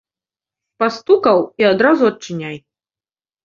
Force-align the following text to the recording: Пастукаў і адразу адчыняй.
Пастукаў 0.83 1.45
і 1.63 1.69
адразу 1.75 2.03
адчыняй. 2.13 2.57